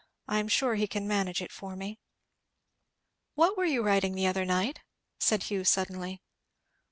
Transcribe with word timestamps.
I 0.27 0.39
am 0.39 0.47
sure 0.47 0.73
he 0.73 0.87
can 0.87 1.07
manage 1.07 1.43
it 1.43 1.51
for 1.51 1.75
me." 1.75 1.99
"What 3.35 3.55
were 3.55 3.65
you 3.67 3.83
writing 3.83 4.15
the 4.15 4.25
other 4.25 4.45
night?" 4.45 4.79
said 5.19 5.43
Hugh 5.43 5.63
suddenly. 5.63 6.23